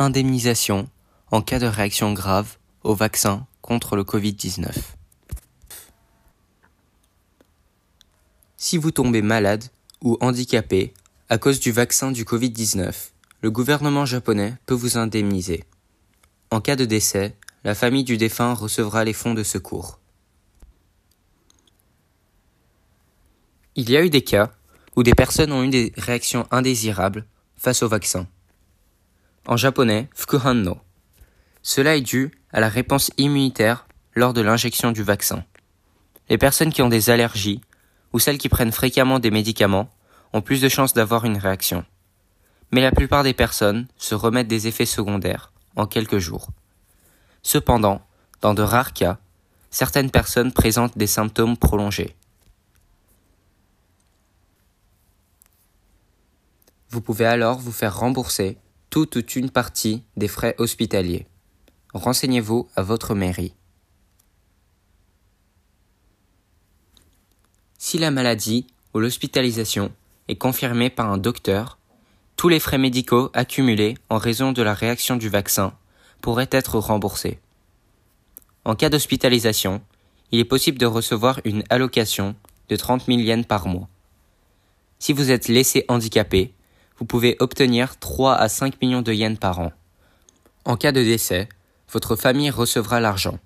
[0.00, 0.88] Indemnisation
[1.32, 4.72] en cas de réaction grave au vaccin contre le Covid-19.
[8.56, 9.64] Si vous tombez malade
[10.00, 10.94] ou handicapé
[11.28, 13.10] à cause du vaccin du Covid-19,
[13.40, 15.64] le gouvernement japonais peut vous indemniser.
[16.52, 19.98] En cas de décès, la famille du défunt recevra les fonds de secours.
[23.74, 24.52] Il y a eu des cas
[24.94, 27.26] où des personnes ont eu des réactions indésirables
[27.56, 28.28] face au vaccin.
[29.48, 30.78] En japonais, fukuhanno.
[31.62, 35.42] Cela est dû à la réponse immunitaire lors de l'injection du vaccin.
[36.28, 37.62] Les personnes qui ont des allergies
[38.12, 39.88] ou celles qui prennent fréquemment des médicaments
[40.34, 41.86] ont plus de chances d'avoir une réaction.
[42.72, 46.48] Mais la plupart des personnes se remettent des effets secondaires en quelques jours.
[47.42, 48.02] Cependant,
[48.42, 49.16] dans de rares cas,
[49.70, 52.14] certaines personnes présentent des symptômes prolongés.
[56.90, 58.58] Vous pouvez alors vous faire rembourser
[58.90, 61.26] toute ou une partie des frais hospitaliers.
[61.94, 63.54] Renseignez-vous à votre mairie.
[67.78, 69.92] Si la maladie ou l'hospitalisation
[70.28, 71.78] est confirmée par un docteur,
[72.36, 75.72] tous les frais médicaux accumulés en raison de la réaction du vaccin
[76.20, 77.40] pourraient être remboursés.
[78.64, 79.80] En cas d'hospitalisation,
[80.30, 82.36] il est possible de recevoir une allocation
[82.68, 83.88] de 30 000 yens par mois.
[84.98, 86.52] Si vous êtes laissé handicapé,
[86.98, 89.72] vous pouvez obtenir 3 à 5 millions de yens par an.
[90.64, 91.48] En cas de décès,
[91.92, 93.38] votre famille recevra l'argent.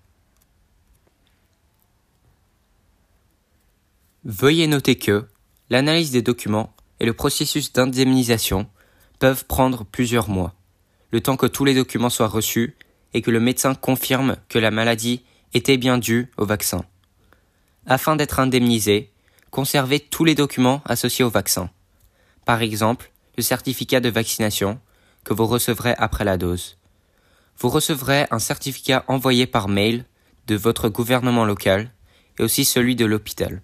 [4.25, 5.27] Veuillez noter que
[5.69, 8.69] l'analyse des documents et le processus d'indemnisation
[9.19, 10.55] peuvent prendre plusieurs mois,
[11.11, 12.77] le temps que tous les documents soient reçus
[13.15, 15.23] et que le médecin confirme que la maladie
[15.55, 16.85] était bien due au vaccin.
[17.87, 19.11] Afin d'être indemnisé,
[19.51, 21.71] conservez tous les documents associés au vaccin.
[22.45, 24.81] Par exemple, le certificat de vaccination
[25.25, 26.79] que vous recevrez après la dose.
[27.59, 30.05] Vous recevrez un certificat envoyé par mail
[30.47, 31.93] de votre gouvernement local
[32.39, 33.63] et aussi celui de l'hôpital.